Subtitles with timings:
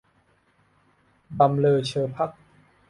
[1.39, 2.41] บำเรอเชอภักดิ์